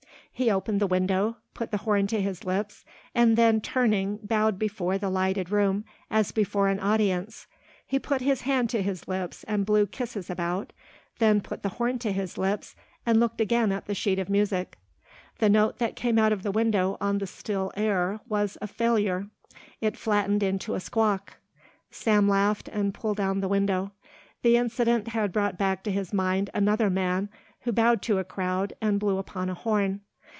He 0.33 0.49
opened 0.49 0.79
the 0.81 0.87
window, 0.87 1.37
put 1.53 1.69
the 1.69 1.77
horn 1.85 2.07
to 2.07 2.19
his 2.19 2.43
lips 2.43 2.83
and 3.13 3.37
then 3.37 3.61
turning 3.61 4.17
bowed 4.23 4.57
before 4.57 4.97
the 4.97 5.07
lighted 5.11 5.51
room 5.51 5.85
as 6.09 6.31
before 6.31 6.67
an 6.67 6.79
audience. 6.79 7.45
He 7.85 7.99
put 7.99 8.21
his 8.21 8.41
hand 8.41 8.67
to 8.71 8.81
his 8.81 9.07
lips 9.07 9.43
and 9.47 9.67
blew 9.67 9.85
kisses 9.85 10.31
about, 10.31 10.73
then 11.19 11.41
put 11.41 11.61
the 11.61 11.69
horn 11.77 11.99
to 11.99 12.11
his 12.11 12.39
lips 12.39 12.75
and 13.05 13.19
looked 13.19 13.39
again 13.39 13.71
at 13.71 13.85
the 13.85 13.93
sheet 13.93 14.17
of 14.17 14.29
music. 14.29 14.79
The 15.37 15.47
note 15.47 15.77
that 15.77 15.95
came 15.95 16.17
out 16.17 16.33
of 16.33 16.41
the 16.41 16.49
window 16.51 16.97
on 16.99 17.19
the 17.19 17.27
still 17.27 17.71
air 17.77 18.19
was 18.27 18.57
a 18.63 18.65
failure, 18.67 19.27
it 19.79 19.95
flattened 19.95 20.41
into 20.41 20.73
a 20.73 20.79
squawk. 20.79 21.35
Sam 21.91 22.27
laughed 22.27 22.67
and 22.69 22.95
pulled 22.95 23.17
down 23.17 23.41
the 23.41 23.47
window. 23.47 23.91
The 24.41 24.57
incident 24.57 25.09
had 25.09 25.31
brought 25.31 25.59
back 25.59 25.83
to 25.83 25.91
his 25.91 26.11
mind 26.11 26.49
another 26.51 26.89
man 26.89 27.29
who 27.59 27.71
bowed 27.71 28.01
to 28.03 28.17
a 28.17 28.23
crowd 28.23 28.73
and 28.81 28.99
blew 28.99 29.19
upon 29.19 29.47
a 29.47 29.53
horn. 29.53 30.01